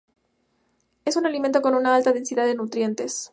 Es 1.05 1.15
un 1.15 1.27
alimento 1.27 1.61
con 1.61 1.75
una 1.75 1.93
alta 1.93 2.11
densidad 2.11 2.47
de 2.47 2.55
nutrientes. 2.55 3.29